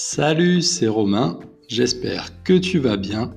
Salut, 0.00 0.62
c'est 0.62 0.86
Romain, 0.86 1.40
j'espère 1.66 2.44
que 2.44 2.52
tu 2.52 2.78
vas 2.78 2.96
bien. 2.96 3.32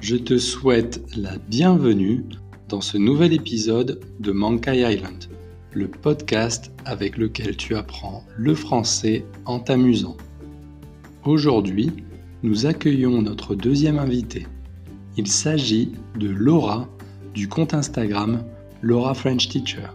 Je 0.00 0.16
te 0.16 0.38
souhaite 0.38 1.02
la 1.14 1.36
bienvenue 1.36 2.24
dans 2.70 2.80
ce 2.80 2.96
nouvel 2.96 3.34
épisode 3.34 4.00
de 4.18 4.32
Mankai 4.32 4.80
Island, 4.80 5.26
le 5.74 5.88
podcast 5.88 6.72
avec 6.86 7.18
lequel 7.18 7.54
tu 7.54 7.76
apprends 7.76 8.24
le 8.38 8.54
français 8.54 9.26
en 9.44 9.60
t'amusant. 9.60 10.16
Aujourd'hui, 11.26 11.92
nous 12.42 12.64
accueillons 12.64 13.20
notre 13.20 13.54
deuxième 13.54 13.98
invité. 13.98 14.46
Il 15.18 15.26
s'agit 15.26 15.92
de 16.18 16.30
Laura 16.30 16.88
du 17.34 17.46
compte 17.46 17.74
Instagram 17.74 18.42
Laura 18.80 19.12
French 19.12 19.50
Teacher. 19.50 19.88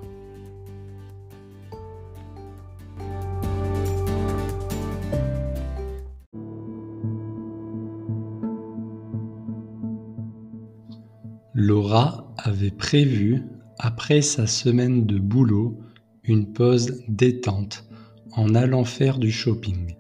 Laura 12.75 12.87
avait 12.87 13.05
prévu, 13.05 13.43
après 13.79 14.21
sa 14.21 14.47
semaine 14.47 15.05
de 15.05 15.17
boulot, 15.17 15.77
une 16.23 16.51
pause 16.51 17.03
détente 17.07 17.85
en 18.33 18.53
allant 18.55 18.83
faire 18.83 19.17
du 19.17 19.31
shopping. 19.31 19.95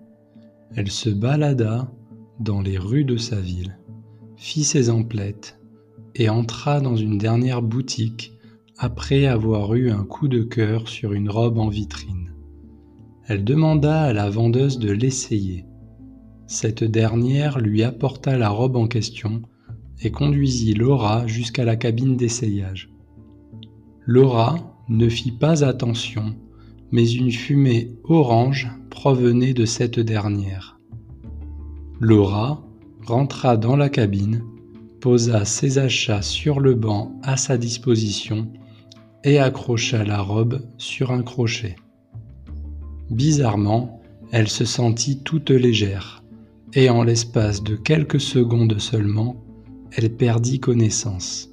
Elle 0.75 0.91
se 0.91 1.09
balada 1.09 1.89
dans 2.39 2.61
les 2.61 2.77
rues 2.77 3.05
de 3.05 3.17
sa 3.17 3.39
ville, 3.39 3.77
fit 4.35 4.63
ses 4.63 4.89
emplettes 4.89 5.57
et 6.15 6.29
entra 6.29 6.81
dans 6.81 6.97
une 6.97 7.17
dernière 7.17 7.61
boutique 7.61 8.33
après 8.77 9.25
avoir 9.25 9.73
eu 9.75 9.89
un 9.89 10.03
coup 10.03 10.27
de 10.27 10.43
cœur 10.43 10.89
sur 10.89 11.13
une 11.13 11.29
robe 11.29 11.59
en 11.59 11.69
vitrine. 11.69 12.33
Elle 13.27 13.45
demanda 13.45 14.03
à 14.03 14.13
la 14.13 14.29
vendeuse 14.29 14.79
de 14.79 14.91
l'essayer. 14.91 15.65
Cette 16.47 16.83
dernière 16.83 17.59
lui 17.59 17.83
apporta 17.83 18.37
la 18.37 18.49
robe 18.49 18.75
en 18.75 18.87
question 18.87 19.41
et 20.01 20.11
conduisit 20.11 20.73
Laura 20.73 21.27
jusqu'à 21.27 21.65
la 21.65 21.75
cabine 21.75 22.17
d'essayage. 22.17 22.89
Laura 24.05 24.77
ne 24.89 25.09
fit 25.09 25.31
pas 25.31 25.63
attention, 25.63 26.35
mais 26.91 27.09
une 27.09 27.31
fumée 27.31 27.91
orange 28.03 28.71
provenait 28.89 29.53
de 29.53 29.65
cette 29.65 29.99
dernière. 29.99 30.79
Laura 31.99 32.63
rentra 33.05 33.57
dans 33.57 33.75
la 33.75 33.89
cabine, 33.89 34.43
posa 34.99 35.45
ses 35.45 35.77
achats 35.77 36.21
sur 36.21 36.59
le 36.59 36.73
banc 36.73 37.19
à 37.23 37.37
sa 37.37 37.57
disposition 37.57 38.51
et 39.23 39.39
accrocha 39.39 40.03
la 40.03 40.21
robe 40.21 40.61
sur 40.77 41.11
un 41.11 41.23
crochet. 41.23 41.75
Bizarrement, 43.09 44.01
elle 44.31 44.47
se 44.47 44.65
sentit 44.65 45.19
toute 45.23 45.51
légère, 45.51 46.23
et 46.73 46.89
en 46.89 47.03
l'espace 47.03 47.63
de 47.63 47.75
quelques 47.75 48.19
secondes 48.19 48.79
seulement, 48.79 49.44
elle 49.97 50.13
perdit 50.13 50.59
connaissance. 50.59 51.49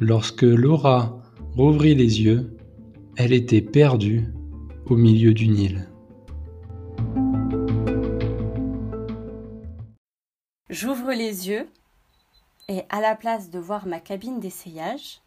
Lorsque 0.00 0.42
Laura 0.42 1.22
rouvrit 1.54 1.94
les 1.94 2.22
yeux, 2.22 2.56
elle 3.16 3.32
était 3.32 3.62
perdue 3.62 4.26
au 4.86 4.96
milieu 4.96 5.32
du 5.32 5.48
Nil. 5.48 5.88
J'ouvre 10.70 11.12
les 11.12 11.48
yeux 11.48 11.68
et 12.68 12.82
à 12.88 13.00
la 13.00 13.14
place 13.14 13.50
de 13.50 13.58
voir 13.58 13.86
ma 13.86 14.00
cabine 14.00 14.40
d'essayage, 14.40 15.20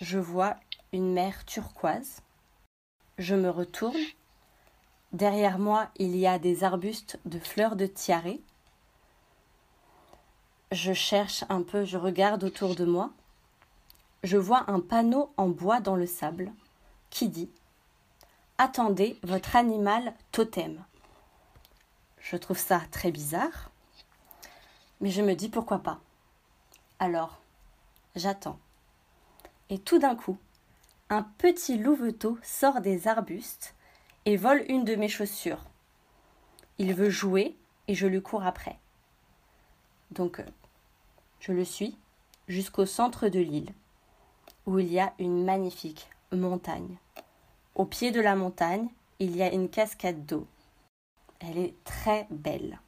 je 0.00 0.18
vois 0.18 0.56
une 0.92 1.12
mer 1.12 1.44
turquoise. 1.44 2.22
Je 3.18 3.34
me 3.34 3.50
retourne. 3.50 4.00
Derrière 5.12 5.58
moi, 5.58 5.90
il 5.96 6.16
y 6.16 6.26
a 6.26 6.38
des 6.38 6.64
arbustes 6.64 7.20
de 7.26 7.38
fleurs 7.38 7.76
de 7.76 7.86
tiare 7.86 8.38
je 10.74 10.92
cherche 10.92 11.44
un 11.48 11.62
peu, 11.62 11.84
je 11.84 11.96
regarde 11.96 12.44
autour 12.44 12.74
de 12.74 12.84
moi. 12.84 13.10
Je 14.22 14.36
vois 14.36 14.70
un 14.70 14.80
panneau 14.80 15.32
en 15.36 15.48
bois 15.48 15.80
dans 15.80 15.96
le 15.96 16.06
sable 16.06 16.52
qui 17.10 17.28
dit 17.28 17.50
Attendez 18.58 19.18
votre 19.22 19.56
animal 19.56 20.14
totem. 20.32 20.82
Je 22.20 22.36
trouve 22.36 22.58
ça 22.58 22.80
très 22.90 23.10
bizarre, 23.10 23.70
mais 25.00 25.10
je 25.10 25.22
me 25.22 25.34
dis 25.34 25.48
pourquoi 25.48 25.78
pas. 25.78 26.00
Alors, 26.98 27.40
j'attends. 28.16 28.58
Et 29.70 29.78
tout 29.78 29.98
d'un 29.98 30.16
coup, 30.16 30.38
un 31.10 31.22
petit 31.38 31.78
louveteau 31.78 32.38
sort 32.42 32.80
des 32.80 33.08
arbustes 33.08 33.74
et 34.24 34.36
vole 34.36 34.64
une 34.68 34.84
de 34.84 34.94
mes 34.94 35.08
chaussures. 35.08 35.64
Il 36.78 36.94
veut 36.94 37.10
jouer 37.10 37.56
et 37.88 37.94
je 37.94 38.06
lui 38.06 38.22
cours 38.22 38.44
après. 38.44 38.78
Donc, 40.10 40.40
euh, 40.40 40.44
je 41.44 41.52
le 41.52 41.64
suis 41.64 41.94
jusqu'au 42.48 42.86
centre 42.86 43.28
de 43.28 43.38
l'île, 43.38 43.74
où 44.64 44.78
il 44.78 44.90
y 44.90 44.98
a 44.98 45.12
une 45.18 45.44
magnifique 45.44 46.08
montagne. 46.32 46.96
Au 47.74 47.84
pied 47.84 48.12
de 48.12 48.20
la 48.20 48.34
montagne, 48.34 48.88
il 49.18 49.36
y 49.36 49.42
a 49.42 49.52
une 49.52 49.68
cascade 49.68 50.24
d'eau. 50.24 50.46
Elle 51.40 51.58
est 51.58 51.74
très 51.84 52.26
belle. 52.30 52.80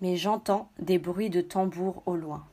Mais 0.00 0.16
j'entends 0.16 0.68
des 0.80 0.98
bruits 0.98 1.30
de 1.30 1.40
tambour 1.40 2.02
au 2.06 2.16
loin. 2.16 2.44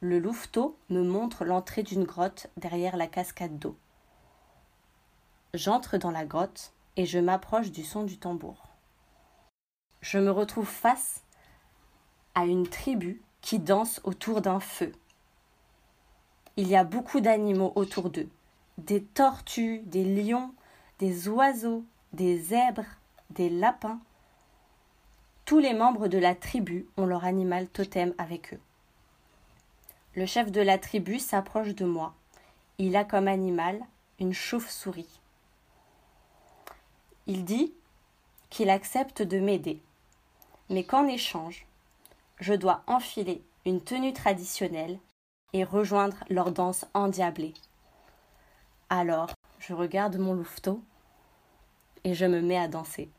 Le 0.00 0.18
louveteau 0.18 0.76
me 0.90 1.02
montre 1.02 1.46
l'entrée 1.46 1.82
d'une 1.82 2.04
grotte 2.04 2.48
derrière 2.58 2.98
la 2.98 3.06
cascade 3.06 3.58
d'eau. 3.58 3.76
J'entre 5.54 5.96
dans 5.96 6.10
la 6.10 6.26
grotte 6.26 6.74
et 6.96 7.06
je 7.06 7.18
m'approche 7.18 7.70
du 7.70 7.82
son 7.82 8.02
du 8.02 8.18
tambour. 8.18 8.66
Je 10.02 10.18
me 10.18 10.30
retrouve 10.30 10.68
face 10.68 11.22
à 12.34 12.44
une 12.44 12.66
tribu 12.66 13.20
qui 13.40 13.58
danse 13.58 14.00
autour 14.04 14.40
d'un 14.40 14.60
feu. 14.60 14.92
Il 16.56 16.68
y 16.68 16.76
a 16.76 16.84
beaucoup 16.84 17.20
d'animaux 17.20 17.72
autour 17.74 18.10
d'eux, 18.10 18.28
des 18.78 19.02
tortues, 19.02 19.80
des 19.86 20.04
lions, 20.04 20.52
des 20.98 21.28
oiseaux, 21.28 21.84
des 22.12 22.38
zèbres, 22.38 22.84
des 23.30 23.48
lapins. 23.48 24.00
Tous 25.44 25.58
les 25.58 25.74
membres 25.74 26.08
de 26.08 26.18
la 26.18 26.34
tribu 26.34 26.86
ont 26.96 27.06
leur 27.06 27.24
animal 27.24 27.68
totem 27.68 28.14
avec 28.18 28.54
eux. 28.54 28.60
Le 30.14 30.26
chef 30.26 30.50
de 30.50 30.60
la 30.60 30.78
tribu 30.78 31.18
s'approche 31.18 31.74
de 31.74 31.84
moi. 31.84 32.14
Il 32.78 32.96
a 32.96 33.04
comme 33.04 33.28
animal 33.28 33.80
une 34.18 34.32
chauve-souris. 34.32 35.20
Il 37.26 37.44
dit 37.44 37.72
qu'il 38.50 38.70
accepte 38.70 39.22
de 39.22 39.38
m'aider, 39.38 39.80
mais 40.68 40.82
qu'en 40.82 41.06
échange, 41.06 41.66
je 42.40 42.54
dois 42.54 42.82
enfiler 42.86 43.42
une 43.66 43.82
tenue 43.82 44.14
traditionnelle 44.14 44.98
et 45.52 45.62
rejoindre 45.62 46.16
leur 46.30 46.52
danse 46.52 46.86
endiablée. 46.94 47.52
Alors, 48.88 49.30
je 49.58 49.74
regarde 49.74 50.16
mon 50.16 50.32
louveteau 50.32 50.82
et 52.04 52.14
je 52.14 52.24
me 52.24 52.40
mets 52.40 52.56
à 52.56 52.66
danser. 52.66 53.10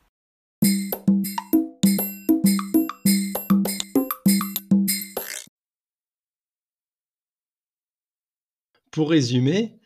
Pour 8.90 9.08
résumer, 9.08 9.78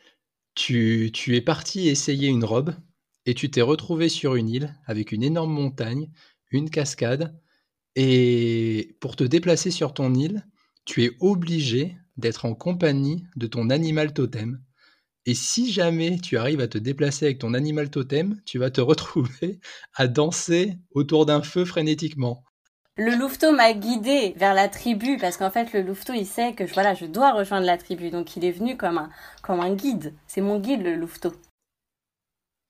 tu, 0.55 1.11
tu 1.13 1.37
es 1.37 1.41
parti 1.41 1.89
essayer 1.89 2.29
une 2.29 2.45
robe 2.45 2.75
et 3.27 3.35
tu 3.35 3.51
t'es 3.51 3.63
retrouvé 3.63 4.09
sur 4.09 4.35
une 4.35 4.49
île 4.49 4.75
avec 4.87 5.13
une 5.13 5.23
énorme 5.23 5.53
montagne, 5.53 6.11
une 6.51 6.71
cascade, 6.71 7.39
et 7.97 8.95
pour 9.01 9.17
te 9.17 9.25
déplacer 9.25 9.71
sur 9.71 9.95
ton 9.95 10.15
île, 10.15 10.47
tu 10.85 11.03
es 11.05 11.17
obligé 11.21 11.97
d'être 12.19 12.45
en 12.45 12.55
compagnie 12.55 13.25
de 13.37 13.47
ton 13.47 13.71
animal 13.71 14.13
totem. 14.13 14.61
Et 15.25 15.35
si 15.35 15.73
jamais 15.73 16.19
tu 16.19 16.37
arrives 16.37 16.61
à 16.61 16.69
te 16.69 16.79
déplacer 16.79 17.25
avec 17.25 17.39
ton 17.39 17.55
animal 17.55 17.91
totem, 17.91 18.41
tu 18.45 18.59
vas 18.59 18.71
te 18.71 18.81
retrouver 18.83 19.61
à 19.95 20.07
danser 20.07 20.75
autour 20.93 21.25
d'un 21.27 21.43
feu 21.43 21.65
frénétiquement. 21.65 22.45
Le 22.99 23.15
louveteau 23.15 23.53
m'a 23.53 23.73
guidé 23.75 24.35
vers 24.37 24.55
la 24.55 24.69
tribu 24.69 25.19
parce 25.19 25.37
qu'en 25.37 25.51
fait 25.51 25.73
le 25.75 25.83
louveteau 25.83 26.15
il 26.15 26.25
sait 26.25 26.55
que 26.55 26.67
je, 26.67 26.73
voilà 26.73 26.95
je 26.95 27.05
dois 27.05 27.35
rejoindre 27.35 27.67
la 27.67 27.77
tribu 27.77 28.09
donc 28.09 28.37
il 28.37 28.45
est 28.47 28.53
venu 28.53 28.79
comme 28.79 28.97
un 28.97 29.11
comme 29.43 29.61
un 29.61 29.75
guide. 29.75 30.15
C'est 30.27 30.41
mon 30.41 30.59
guide 30.59 30.83
le 30.83 30.97
louveteau. 30.97 31.35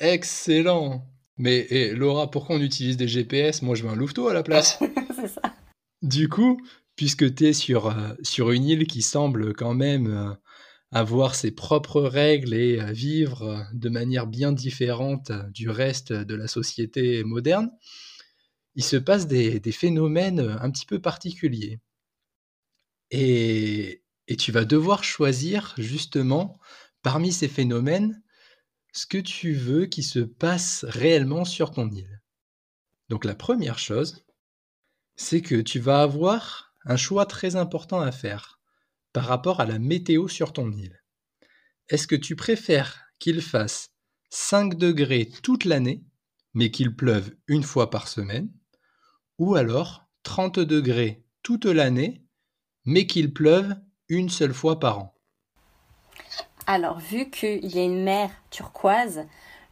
Excellent. 0.00 1.04
Mais 1.38 1.68
Laura, 1.92 2.28
pourquoi 2.28 2.56
on 2.56 2.60
utilise 2.60 2.96
des 2.96 3.06
GPS 3.06 3.62
Moi 3.62 3.76
je 3.76 3.84
veux 3.84 3.90
un 3.90 3.94
louveteau 3.94 4.26
à 4.26 4.34
la 4.34 4.42
place. 4.42 4.80
Du 6.02 6.28
coup, 6.28 6.60
puisque 6.96 7.34
tu 7.34 7.46
es 7.46 7.52
sur, 7.52 7.86
euh, 7.86 8.14
sur 8.22 8.50
une 8.50 8.64
île 8.66 8.86
qui 8.86 9.02
semble 9.02 9.54
quand 9.54 9.74
même 9.74 10.06
euh, 10.08 10.34
avoir 10.90 11.34
ses 11.34 11.50
propres 11.52 12.02
règles 12.02 12.54
et 12.54 12.80
euh, 12.80 12.92
vivre 12.92 13.66
de 13.72 13.88
manière 13.88 14.26
bien 14.26 14.52
différente 14.52 15.32
du 15.52 15.70
reste 15.70 16.12
de 16.12 16.34
la 16.34 16.48
société 16.48 17.24
moderne, 17.24 17.70
il 18.74 18.84
se 18.84 18.96
passe 18.96 19.26
des, 19.26 19.60
phénomènes 19.72 20.40
un 20.60 20.70
petit 20.70 20.86
peu 20.86 21.00
particuliers. 21.00 21.80
Et, 23.10 24.02
et 24.28 24.36
tu 24.36 24.52
vas 24.52 24.64
devoir 24.64 25.02
choisir 25.04 25.74
justement 25.78 26.58
parmi 27.02 27.32
ces 27.32 27.48
phénomènes 27.48 28.22
ce 28.92 29.06
que 29.06 29.18
tu 29.18 29.52
veux 29.52 29.86
qui 29.86 30.02
se 30.02 30.18
passe 30.18 30.84
réellement 30.88 31.44
sur 31.44 31.70
ton 31.70 31.90
île. 31.90 32.22
Donc 33.08 33.24
la 33.24 33.34
première 33.34 33.78
chose, 33.78 34.25
c'est 35.16 35.42
que 35.42 35.56
tu 35.60 35.80
vas 35.80 36.02
avoir 36.02 36.74
un 36.84 36.96
choix 36.96 37.26
très 37.26 37.56
important 37.56 38.00
à 38.00 38.12
faire 38.12 38.60
par 39.12 39.24
rapport 39.24 39.60
à 39.60 39.66
la 39.66 39.78
météo 39.78 40.28
sur 40.28 40.52
ton 40.52 40.70
île. 40.70 41.02
Est-ce 41.88 42.06
que 42.06 42.16
tu 42.16 42.36
préfères 42.36 43.00
qu'il 43.18 43.40
fasse 43.40 43.90
5 44.30 44.74
degrés 44.74 45.30
toute 45.42 45.64
l'année, 45.64 46.04
mais 46.52 46.70
qu'il 46.70 46.94
pleuve 46.94 47.34
une 47.46 47.62
fois 47.62 47.90
par 47.90 48.08
semaine, 48.08 48.50
ou 49.38 49.54
alors 49.54 50.06
30 50.22 50.60
degrés 50.60 51.24
toute 51.42 51.64
l'année, 51.64 52.24
mais 52.84 53.06
qu'il 53.06 53.32
pleuve 53.32 53.74
une 54.08 54.28
seule 54.28 54.54
fois 54.54 54.78
par 54.78 54.98
an? 54.98 55.14
Alors, 56.66 56.98
vu 56.98 57.30
qu'il 57.30 57.64
y 57.64 57.78
a 57.78 57.84
une 57.84 58.02
mer 58.02 58.30
turquoise, 58.50 59.26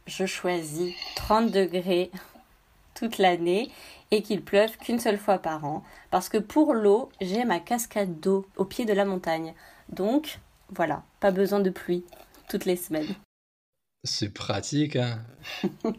je 0.07 0.25
choisis 0.25 0.93
30 1.15 1.51
degrés 1.51 2.11
toute 2.95 3.19
l'année 3.19 3.69
et 4.11 4.23
qu'il 4.23 4.43
pleuve 4.43 4.77
qu'une 4.77 4.99
seule 4.99 5.19
fois 5.19 5.37
par 5.37 5.65
an. 5.65 5.83
Parce 6.09 6.29
que 6.29 6.37
pour 6.37 6.73
l'eau, 6.73 7.09
j'ai 7.21 7.45
ma 7.45 7.59
cascade 7.59 8.19
d'eau 8.19 8.47
au 8.57 8.65
pied 8.65 8.85
de 8.85 8.93
la 8.93 9.05
montagne. 9.05 9.53
Donc, 9.89 10.39
voilà, 10.69 11.03
pas 11.19 11.31
besoin 11.31 11.59
de 11.59 11.69
pluie 11.69 12.03
toutes 12.49 12.65
les 12.65 12.75
semaines. 12.75 13.15
C'est 14.03 14.33
pratique, 14.33 14.95
hein 14.95 15.23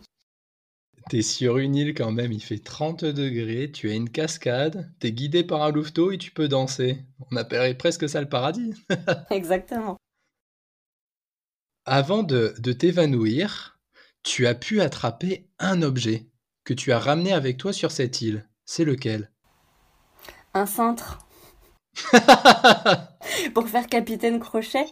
T'es 1.08 1.22
sur 1.22 1.58
une 1.58 1.76
île 1.76 1.94
quand 1.94 2.10
même, 2.10 2.32
il 2.32 2.42
fait 2.42 2.58
30 2.58 3.04
degrés, 3.04 3.70
tu 3.70 3.88
as 3.88 3.94
une 3.94 4.10
cascade, 4.10 4.92
t'es 4.98 5.12
guidé 5.12 5.44
par 5.44 5.62
un 5.62 5.70
louveteau 5.70 6.10
et 6.10 6.18
tu 6.18 6.32
peux 6.32 6.48
danser. 6.48 7.04
On 7.30 7.36
appellerait 7.36 7.74
presque 7.74 8.08
ça 8.08 8.20
le 8.20 8.28
paradis. 8.28 8.74
Exactement. 9.30 9.96
Avant 11.84 12.24
de, 12.24 12.54
de 12.58 12.72
t'évanouir, 12.72 13.78
tu 14.24 14.48
as 14.48 14.56
pu 14.56 14.80
attraper 14.80 15.48
un 15.60 15.82
objet 15.82 16.26
que 16.66 16.74
tu 16.74 16.92
as 16.92 16.98
ramené 16.98 17.32
avec 17.32 17.56
toi 17.56 17.72
sur 17.72 17.92
cette 17.92 18.20
île. 18.20 18.44
C'est 18.66 18.84
lequel? 18.84 19.30
Un 20.52 20.66
cintre. 20.66 21.20
Pour 23.54 23.68
faire 23.68 23.86
capitaine 23.86 24.40
crochet? 24.40 24.86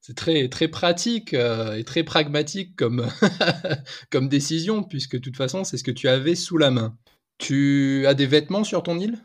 C'est 0.00 0.16
très, 0.16 0.48
très 0.48 0.66
pratique 0.66 1.34
euh, 1.34 1.76
et 1.76 1.84
très 1.84 2.02
pragmatique 2.02 2.74
comme, 2.74 3.06
comme 4.10 4.28
décision, 4.28 4.82
puisque 4.82 5.16
de 5.16 5.20
toute 5.20 5.36
façon, 5.36 5.62
c'est 5.62 5.76
ce 5.76 5.84
que 5.84 5.92
tu 5.92 6.08
avais 6.08 6.34
sous 6.34 6.56
la 6.56 6.70
main. 6.72 6.96
Tu 7.38 8.04
as 8.06 8.14
des 8.14 8.26
vêtements 8.26 8.64
sur 8.64 8.82
ton 8.82 8.98
île? 8.98 9.18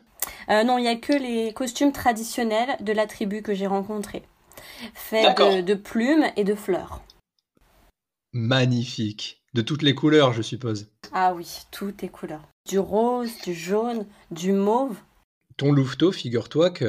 Euh, 0.50 0.62
Non, 0.64 0.78
il 0.78 0.82
n'y 0.82 0.88
a 0.88 0.96
que 0.96 1.14
les 1.14 1.52
costumes 1.54 1.92
traditionnels 1.92 2.76
de 2.80 2.92
la 2.92 3.06
tribu 3.06 3.42
que 3.42 3.54
j'ai 3.54 3.66
rencontrée, 3.66 4.22
faits 4.94 5.36
de, 5.38 5.62
de, 5.62 5.74
plumes 5.74 6.26
et 6.36 6.44
de 6.44 6.54
fleurs. 6.54 7.02
Magnifique. 8.32 9.37
De 9.58 9.62
toutes 9.62 9.82
les 9.82 9.96
couleurs, 9.96 10.32
je 10.32 10.40
suppose. 10.40 10.86
Ah 11.12 11.34
oui, 11.34 11.44
toutes 11.72 12.02
les 12.02 12.08
couleurs. 12.08 12.46
Du 12.68 12.78
rose, 12.78 13.32
du 13.42 13.54
jaune, 13.54 14.06
du 14.30 14.52
mauve. 14.52 14.96
Ton 15.56 15.72
louveteau, 15.72 16.12
figure-toi 16.12 16.70
qu'il 16.70 16.86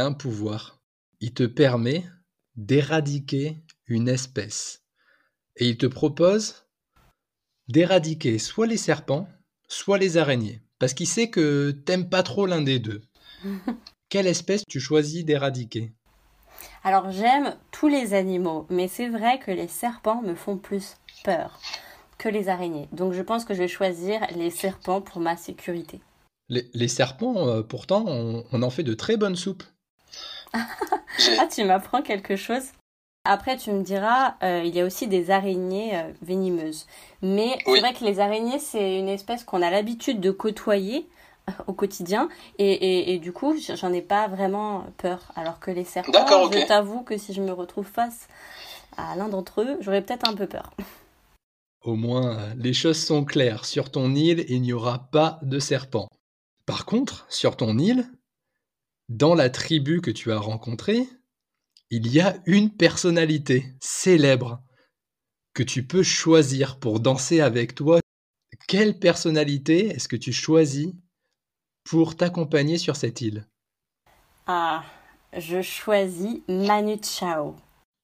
a 0.00 0.04
un 0.04 0.12
pouvoir. 0.14 0.82
Il 1.20 1.32
te 1.32 1.44
permet 1.44 2.04
d'éradiquer 2.56 3.56
une 3.86 4.08
espèce. 4.08 4.82
Et 5.54 5.68
il 5.68 5.78
te 5.78 5.86
propose 5.86 6.66
d'éradiquer 7.68 8.40
soit 8.40 8.66
les 8.66 8.76
serpents, 8.76 9.28
soit 9.68 9.98
les 9.98 10.16
araignées. 10.16 10.60
Parce 10.80 10.92
qu'il 10.92 11.06
sait 11.06 11.30
que 11.30 11.70
t'aimes 11.70 12.08
pas 12.08 12.24
trop 12.24 12.46
l'un 12.46 12.62
des 12.62 12.80
deux. 12.80 13.02
Quelle 14.08 14.26
espèce 14.26 14.64
tu 14.68 14.80
choisis 14.80 15.24
d'éradiquer? 15.24 15.92
Alors 16.82 17.10
j'aime 17.10 17.56
tous 17.70 17.88
les 17.88 18.14
animaux, 18.14 18.66
mais 18.70 18.88
c'est 18.88 19.08
vrai 19.08 19.38
que 19.38 19.50
les 19.50 19.68
serpents 19.68 20.22
me 20.22 20.34
font 20.34 20.56
plus 20.56 20.96
peur 21.24 21.60
que 22.18 22.28
les 22.28 22.48
araignées. 22.48 22.88
Donc 22.92 23.12
je 23.12 23.22
pense 23.22 23.44
que 23.44 23.54
je 23.54 23.60
vais 23.60 23.68
choisir 23.68 24.20
les 24.34 24.50
serpents 24.50 25.00
pour 25.00 25.20
ma 25.20 25.36
sécurité. 25.36 26.00
Les, 26.48 26.88
serpents, 26.88 27.46
euh, 27.46 27.62
pourtant, 27.62 28.06
on 28.08 28.62
en 28.62 28.70
fait 28.70 28.82
de 28.82 28.94
très 28.94 29.18
bonnes 29.18 29.36
soupes. 29.36 29.64
ah, 30.54 31.46
tu 31.54 31.64
m'apprends 31.64 32.00
quelque 32.00 32.36
chose. 32.36 32.72
Après, 33.24 33.58
tu 33.58 33.72
me 33.72 33.82
diras, 33.82 34.36
euh, 34.42 34.62
il 34.64 34.74
y 34.74 34.80
a 34.80 34.86
aussi 34.86 35.06
des 35.06 35.30
araignées 35.30 35.94
euh, 35.94 36.10
venimeuses. 36.22 36.86
Mais 37.20 37.58
c'est 37.66 37.80
vrai 37.80 37.92
que 37.92 38.04
les 38.04 38.20
araignées, 38.20 38.58
c'est 38.58 38.98
une 38.98 39.08
espèce 39.08 39.44
qu'on 39.44 39.60
a 39.60 39.70
l'habitude 39.70 40.20
de 40.20 40.30
côtoyer 40.30 41.06
euh, 41.48 41.52
au 41.66 41.74
quotidien. 41.74 42.30
Et, 42.58 43.12
et, 43.12 43.18
du 43.18 43.32
coup, 43.32 43.54
j'en 43.58 43.92
ai 43.92 44.00
pas 44.00 44.28
vraiment 44.28 44.86
peur. 44.96 45.30
Alors 45.36 45.60
que 45.60 45.70
les 45.70 45.84
serpents, 45.84 46.50
je 46.50 46.66
t'avoue 46.66 47.02
que 47.02 47.18
si 47.18 47.34
je 47.34 47.42
me 47.42 47.52
retrouve 47.52 47.86
face 47.86 48.28
à 48.96 49.14
l'un 49.14 49.28
d'entre 49.28 49.60
eux, 49.60 49.76
j'aurais 49.80 50.00
peut-être 50.00 50.26
un 50.26 50.34
peu 50.34 50.46
peur. 50.46 50.72
Au 51.82 51.94
moins, 51.94 52.54
les 52.54 52.72
choses 52.72 53.02
sont 53.02 53.24
claires. 53.24 53.64
Sur 53.64 53.90
ton 53.90 54.14
île, 54.14 54.44
il 54.48 54.62
n'y 54.62 54.72
aura 54.72 55.10
pas 55.10 55.38
de 55.42 55.58
serpents. 55.58 56.08
Par 56.66 56.84
contre, 56.84 57.26
sur 57.30 57.56
ton 57.56 57.78
île, 57.78 58.10
dans 59.08 59.34
la 59.34 59.48
tribu 59.48 60.00
que 60.00 60.10
tu 60.10 60.32
as 60.32 60.38
rencontrée, 60.38 61.08
il 61.90 62.08
y 62.08 62.20
a 62.20 62.36
une 62.46 62.70
personnalité 62.70 63.74
célèbre 63.80 64.62
que 65.54 65.62
tu 65.62 65.86
peux 65.86 66.02
choisir 66.02 66.78
pour 66.78 67.00
danser 67.00 67.40
avec 67.40 67.74
toi. 67.74 68.00
Quelle 68.66 68.98
personnalité 68.98 69.86
est-ce 69.86 70.08
que 70.08 70.16
tu 70.16 70.32
choisis 70.32 70.92
pour 71.84 72.16
t'accompagner 72.16 72.76
sur 72.76 72.96
cette 72.96 73.22
île? 73.22 73.46
Ah, 74.46 74.84
je 75.34 75.62
choisis 75.62 76.40
Manu 76.48 76.98
Chao 77.02 77.56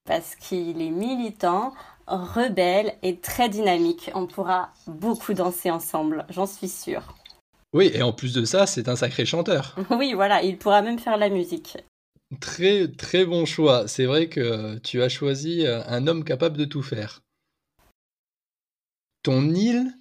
parce 0.06 0.35
qu'il 0.37 0.81
est 0.82 0.91
militant, 0.91 1.75
rebelle 2.06 2.94
et 3.02 3.18
très 3.18 3.48
dynamique. 3.48 4.10
On 4.14 4.26
pourra 4.26 4.72
beaucoup 4.86 5.34
danser 5.34 5.70
ensemble, 5.70 6.26
j'en 6.30 6.46
suis 6.46 6.68
sûre. 6.68 7.14
Oui, 7.72 7.90
et 7.92 8.02
en 8.02 8.12
plus 8.12 8.32
de 8.32 8.44
ça, 8.44 8.66
c'est 8.66 8.88
un 8.88 8.96
sacré 8.96 9.24
chanteur. 9.26 9.76
Oui, 9.90 10.14
voilà, 10.14 10.42
il 10.42 10.58
pourra 10.58 10.80
même 10.82 10.98
faire 10.98 11.16
la 11.16 11.28
musique. 11.28 11.76
Très, 12.40 12.88
très 12.88 13.24
bon 13.24 13.46
choix. 13.46 13.88
C'est 13.88 14.06
vrai 14.06 14.28
que 14.28 14.78
tu 14.78 15.02
as 15.02 15.08
choisi 15.08 15.66
euh, 15.66 15.82
un 15.86 16.06
homme 16.06 16.24
capable 16.24 16.56
de 16.56 16.64
tout 16.64 16.82
faire. 16.82 17.22
Ton 19.22 19.50
île 19.50 19.92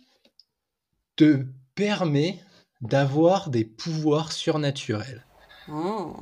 te 1.16 1.46
permet 1.76 2.40
d'avoir 2.82 3.50
des 3.50 3.66
pouvoirs 3.66 4.32
surnaturels. 4.32 5.26
Oh. 5.70 6.16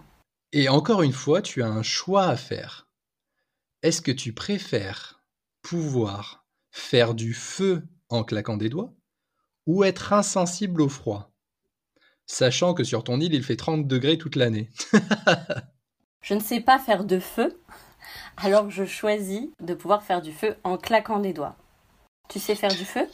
Et 0.54 0.70
encore 0.70 1.02
une 1.02 1.14
fois, 1.14 1.42
tu 1.42 1.64
as 1.64 1.68
un 1.68 1.84
choix 1.84 2.26
à 2.26 2.36
faire. 2.38 2.88
Est-ce 3.84 4.02
que 4.02 4.12
tu 4.12 4.34
préfères 4.34 5.21
pouvoir 5.62 6.46
faire 6.72 7.14
du 7.14 7.34
feu 7.34 7.84
en 8.10 8.24
claquant 8.24 8.58
des 8.58 8.70
doigts 8.70 8.94
ou 9.68 9.84
être 9.84 10.14
insensible 10.14 10.82
au 10.82 10.90
froid 10.90 11.32
sachant 12.32 12.74
que 12.74 12.84
sur 12.84 13.04
ton 13.04 13.20
île, 13.20 13.34
il 13.34 13.44
fait 13.44 13.56
30 13.56 13.88
degrés 13.88 14.18
toute 14.18 14.36
l'année. 14.36 14.70
je 16.22 16.34
ne 16.34 16.40
sais 16.40 16.62
pas 16.62 16.80
faire 16.80 17.04
de 17.04 17.20
feu, 17.20 17.60
alors 18.38 18.70
je 18.70 18.86
choisis 18.86 19.50
de 19.62 19.74
pouvoir 19.74 20.04
faire 20.04 20.22
du 20.22 20.32
feu 20.32 20.56
en 20.64 20.78
claquant 20.78 21.20
des 21.20 21.34
doigts. 21.34 21.56
Tu 22.30 22.40
sais 22.40 22.56
faire 22.56 22.74
du 22.74 22.86
feu? 22.86 23.06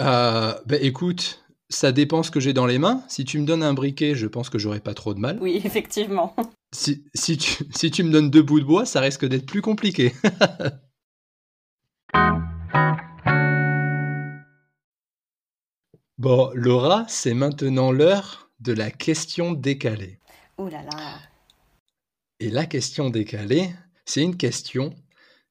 Euh, 0.00 0.54
bah, 0.66 0.76
écoute, 0.80 1.44
ça 1.70 1.90
dépend 1.92 2.22
ce 2.22 2.30
que 2.30 2.40
j'ai 2.40 2.52
dans 2.52 2.66
les 2.66 2.78
mains. 2.78 3.02
Si 3.08 3.24
tu 3.24 3.38
me 3.38 3.46
donnes 3.46 3.62
un 3.62 3.74
briquet, 3.74 4.14
je 4.14 4.26
pense 4.26 4.50
que 4.50 4.58
j'aurai 4.58 4.80
pas 4.80 4.94
trop 4.94 5.14
de 5.14 5.20
mal. 5.20 5.38
Oui, 5.40 5.60
effectivement. 5.64 6.36
Si, 6.74 7.04
si, 7.14 7.38
tu, 7.38 7.64
si 7.74 7.90
tu 7.90 8.02
me 8.02 8.12
donnes 8.12 8.30
deux 8.30 8.42
bouts 8.42 8.60
de 8.60 8.66
bois, 8.66 8.84
ça 8.84 9.00
risque 9.00 9.24
d'être 9.24 9.46
plus 9.46 9.62
compliqué. 9.62 10.12
Bon, 16.18 16.50
Laura, 16.54 17.06
c'est 17.08 17.34
maintenant 17.34 17.92
l'heure 17.92 18.50
de 18.58 18.72
la 18.72 18.90
question 18.90 19.52
décalée. 19.52 20.18
Ouh 20.58 20.68
là 20.68 20.82
là. 20.82 21.20
Et 22.40 22.50
la 22.50 22.66
question 22.66 23.08
décalée, 23.08 23.70
c'est 24.04 24.22
une 24.22 24.36
question 24.36 24.94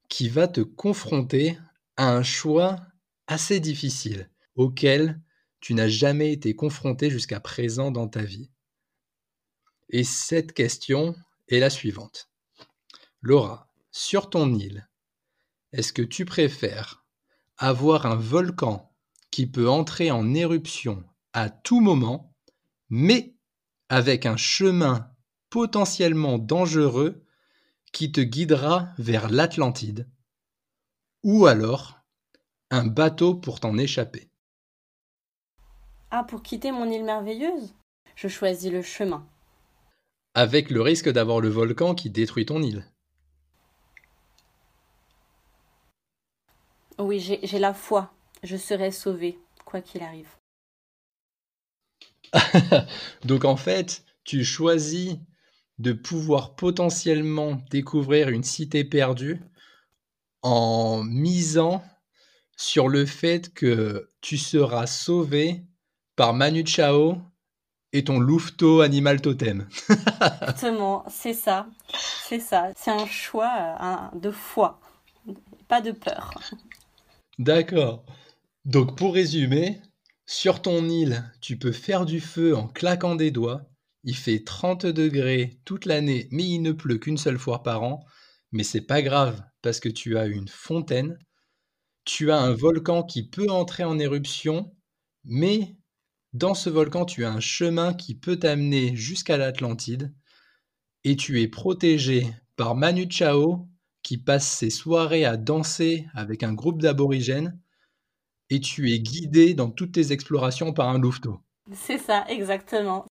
qui 0.10 0.28
va 0.28 0.48
te 0.50 0.62
confronter 0.62 1.58
à 1.96 2.10
un 2.10 2.22
choix 2.24 2.78
assez 3.28 3.60
difficile 3.60 4.30
auquel 4.56 5.22
tu 5.62 5.74
n'as 5.74 5.88
jamais 5.88 6.34
été 6.34 6.54
confronté 6.56 7.10
jusqu'à 7.10 7.40
présent 7.40 7.92
dans 7.92 8.08
ta 8.08 8.24
vie. 8.24 8.50
Et 9.90 10.04
cette 10.04 10.52
question 10.52 11.16
est 11.48 11.60
la 11.60 11.70
suivante. 11.70 12.30
Laura, 13.22 13.70
sur 13.92 14.30
ton 14.30 14.54
île, 14.54 14.88
est-ce 15.74 15.93
que 15.93 16.01
tu 16.01 16.25
préfères 16.25 17.05
avoir 17.57 18.05
un 18.05 18.15
volcan 18.15 18.91
qui 19.31 19.47
peut 19.47 19.69
entrer 19.69 20.12
en 20.12 20.33
éruption 20.33 21.03
à 21.33 21.50
tout 21.50 21.81
moment, 21.81 22.33
mais 22.89 23.36
avec 23.89 24.25
un 24.25 24.38
chemin 24.38 25.12
potentiellement 25.50 26.38
dangereux 26.38 27.24
qui 27.91 28.12
te 28.12 28.21
guidera 28.21 28.89
vers 28.97 29.29
l'Atlantide, 29.29 30.09
ou 31.24 31.45
alors 31.45 32.00
un 32.69 32.86
bateau 32.86 33.36
pour 33.36 33.59
t'en 33.59 33.77
échapper? 33.77 34.29
Ah, 36.12 36.24
pour 36.24 36.41
quitter 36.41 36.71
mon 36.71 36.89
île 36.89 37.03
merveilleuse? 37.03 37.74
Je 38.15 38.27
choisis 38.27 38.71
le 38.71 38.81
chemin. 38.81 39.27
Avec 40.33 40.69
le 40.69 40.81
risque 40.81 41.09
d'avoir 41.09 41.39
le 41.39 41.50
volcan 41.50 41.95
qui 41.95 42.09
détruit 42.09 42.45
ton 42.45 42.62
île. 42.62 42.86
Oui, 47.00 47.20
j'ai 47.20 47.60
la 47.60 47.74
foi 47.74 48.12
je 48.44 48.58
serai 48.58 48.92
sauvée, 48.92 49.39
quoi 49.66 49.82
qu'il 49.82 50.01
arrive. 50.04 50.30
Donc 53.25 53.46
en 53.46 53.56
fait, 53.56 54.04
tu 54.24 54.44
choisis 54.44 55.18
de 55.80 55.94
pouvoir 55.94 56.56
potentiellement 56.56 57.62
découvrir 57.70 58.30
une 58.30 58.44
cité 58.44 58.84
perdue 58.84 59.42
en 60.42 61.04
misant 61.04 61.84
sur 62.56 62.88
le 62.88 63.06
fait 63.06 63.54
que 63.54 64.10
tu 64.22 64.38
seras 64.38 64.88
sauvé 64.88 65.63
par 66.16 66.34
Manu 66.34 66.66
Chao 66.66 67.18
et 67.94 68.04
ton 68.04 68.20
louveteau 68.20 68.82
animal 68.82 69.22
totem. 69.22 69.68
Exactement, 69.89 71.06
c'est 71.10 71.34
ça. 71.34 71.68
C'est 72.27 72.39
ça. 72.39 72.72
C'est 72.75 72.92
un 72.92 73.06
choix 73.06 73.77
euh, 73.82 74.18
de 74.18 74.32
foi, 74.32 74.80
pas 75.68 75.82
de 75.82 75.92
peur. 75.92 76.32
D'accord. 77.39 78.06
Donc 78.65 78.98
pour 78.98 79.13
résumer, 79.13 79.82
sur 80.25 80.62
ton 80.62 80.89
île, 80.89 81.24
tu 81.41 81.58
peux 81.58 81.72
faire 81.72 82.06
du 82.06 82.20
feu 82.20 82.56
en 82.56 82.67
claquant 82.67 83.15
des 83.15 83.32
doigts. 83.32 83.70
Il 84.03 84.15
fait 84.15 84.44
30 84.44 84.86
degrés 84.86 85.60
toute 85.65 85.86
l'année, 85.86 86.27
mais 86.32 86.44
il 86.44 86.62
ne 86.62 86.72
pleut 86.72 86.98
qu'une 86.98 87.17
seule 87.17 87.39
fois 87.39 87.63
par 87.63 87.84
an. 87.84 88.06
Mais 88.51 88.63
c'est 88.63 88.82
pas 88.82 89.01
grave 89.01 89.41
parce 89.62 89.79
que 89.79 89.89
tu 89.89 90.17
as 90.17 90.25
une 90.27 90.48
fontaine. 90.48 91.17
Tu 92.06 92.32
as 92.32 92.39
un 92.39 92.53
volcan 92.53 93.03
qui 93.03 93.27
peut 93.27 93.50
entrer 93.50 93.84
en 93.84 94.00
éruption, 94.00 94.75
mais 95.25 95.77
dans 96.34 96.53
ce 96.56 96.70
volcan, 96.70 97.06
tu 97.06 97.25
as 97.25 97.32
un 97.32 97.39
chemin 97.39 97.94
qui 97.94 98.15
peut 98.15 98.38
t'amener 98.38 98.96
jusqu'à 98.96 99.38
l'Atlantide. 99.38 100.13
Et 101.03 101.15
tu 101.15 101.41
es 101.41 101.48
protégé 101.48 102.27
par 102.56 102.75
Manu 102.75 103.08
Chao 103.10 103.67
qui 104.08 104.18
passe 104.18 104.48
ses 104.48 104.70
soirées 104.70 105.26
à 105.26 105.36
danser 105.36 106.08
avec 106.16 106.42
un 106.42 106.54
groupe 106.54 106.82
d'aborigènes 106.82 107.60
et 108.50 108.62
tu 108.62 108.94
es 108.94 109.00
guidé 109.00 109.54
dans 109.54 109.70
toutes 109.70 109.92
tes 109.92 110.14
explorations 110.14 110.72
par 110.72 110.88
un 110.88 110.98
louveteau. 110.98 111.42
C'est 111.74 111.98
ça, 111.98 112.24
exactement. 112.30 113.06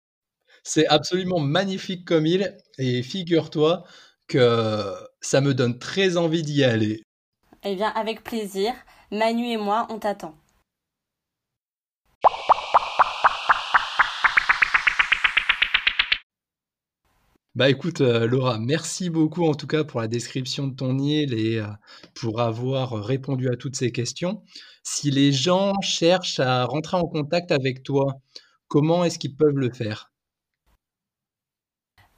C'est 0.63 0.87
absolument 0.87 1.41
magnifique 1.41 2.05
comme 2.05 2.27
île 2.27 2.57
et 2.79 3.03
figure-toi 3.03 3.83
que 4.29 4.95
ça 5.21 5.41
me 5.41 5.53
donne 5.53 5.81
très 5.81 6.17
envie 6.17 6.43
d'y 6.43 6.63
aller. 6.63 7.03
Eh 7.65 7.75
bien, 7.75 7.89
avec 7.89 8.23
plaisir. 8.23 8.73
Manu 9.11 9.49
et 9.49 9.57
moi, 9.57 9.89
on 9.91 9.99
t'attend. 9.99 10.37
Bah 17.54 17.70
écoute, 17.70 18.00
euh, 18.00 18.26
Laura, 18.26 18.58
merci 18.58 19.11
beaucoup 19.11 19.46
en 19.46 19.54
tout 19.54 19.68
cas 19.68 19.84
pour 19.84 20.00
la 20.00 20.08
description 20.08 20.66
de 20.66 20.75
ton 20.75 20.99
île 20.99 21.34
et 21.34 21.61
euh, 21.61 21.68
pour 22.12 22.40
avoir 22.40 22.94
répondu 22.94 23.49
à 23.49 23.56
toutes 23.56 23.76
ces 23.76 23.92
questions. 23.92 24.42
Si 24.82 25.12
les 25.12 25.30
gens 25.30 25.73
cherchent 25.80 26.40
à 26.40 26.64
rentrer 26.64 26.96
en 26.96 27.06
contact 27.06 27.52
avec 27.52 27.84
toi, 27.84 28.14
comment 28.66 29.04
est-ce 29.04 29.20
qu'ils 29.20 29.37
peuvent 29.37 29.56
le 29.56 29.73
faire? 29.73 30.11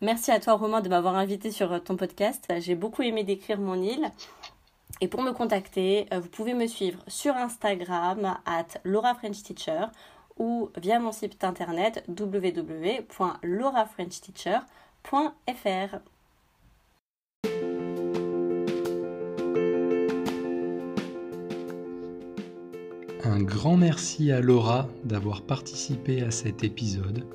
Merci 0.00 0.30
à 0.30 0.40
toi 0.40 0.54
Romain 0.54 0.80
de 0.80 0.88
m'avoir 0.88 1.16
invité 1.16 1.50
sur 1.50 1.70
euh, 1.70 1.80
ton 1.80 1.98
podcast. 1.98 2.50
J'ai 2.60 2.74
beaucoup 2.74 3.02
aimé 3.02 3.22
décrire 3.22 3.60
mon 3.60 3.82
île. 3.82 4.10
Et 5.02 5.08
pour 5.08 5.20
me 5.20 5.32
contacter, 5.32 6.06
vous 6.12 6.28
pouvez 6.28 6.54
me 6.54 6.66
suivre 6.66 7.04
sur 7.08 7.34
Instagram 7.34 8.38
at 8.46 8.68
Laura 8.84 9.14
French 9.14 9.42
Teacher 9.42 9.88
ou 10.38 10.70
via 10.78 10.98
mon 10.98 11.12
site 11.12 11.44
internet 11.44 12.02
www.laurafrenchteacher.com 12.08 14.64
un 23.24 23.42
grand 23.42 23.76
merci 23.76 24.32
à 24.32 24.40
Laura 24.40 24.88
d'avoir 25.04 25.42
participé 25.42 26.22
à 26.22 26.30
cet 26.30 26.64
épisode. 26.64 27.26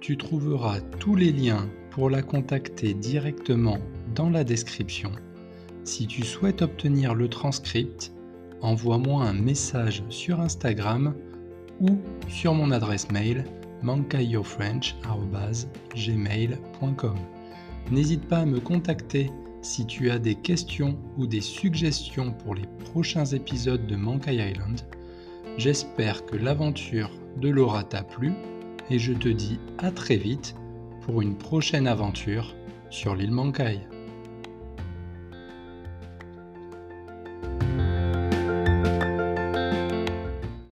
Tu 0.00 0.16
trouveras 0.16 0.80
tous 1.00 1.16
les 1.16 1.32
liens 1.32 1.68
pour 1.90 2.10
la 2.10 2.22
contacter 2.22 2.94
directement 2.94 3.78
dans 4.14 4.28
la 4.28 4.44
description. 4.44 5.12
Si 5.84 6.06
tu 6.06 6.24
souhaites 6.24 6.62
obtenir 6.62 7.14
le 7.14 7.28
transcript, 7.28 8.12
envoie-moi 8.60 9.24
un 9.24 9.32
message 9.32 10.02
sur 10.10 10.40
Instagram 10.40 11.14
ou 11.80 11.98
sur 12.28 12.54
mon 12.54 12.70
adresse 12.70 13.10
mail 13.10 13.44
N'hésite 17.90 18.26
pas 18.26 18.38
à 18.38 18.46
me 18.46 18.60
contacter 18.60 19.30
si 19.62 19.86
tu 19.86 20.10
as 20.10 20.18
des 20.18 20.34
questions 20.34 20.96
ou 21.16 21.26
des 21.26 21.40
suggestions 21.40 22.32
pour 22.32 22.54
les 22.54 22.66
prochains 22.84 23.24
épisodes 23.24 23.86
de 23.86 23.96
Mankai 23.96 24.36
Island. 24.36 24.80
J'espère 25.58 26.24
que 26.26 26.36
l'aventure 26.36 27.10
de 27.40 27.48
Laura 27.48 27.84
t'a 27.84 28.02
plu 28.02 28.32
et 28.90 28.98
je 28.98 29.12
te 29.12 29.28
dis 29.28 29.58
à 29.78 29.90
très 29.90 30.16
vite 30.16 30.54
pour 31.02 31.22
une 31.22 31.36
prochaine 31.36 31.86
aventure 31.86 32.54
sur 32.90 33.14
l'île 33.14 33.32
Mankai. 33.32 33.80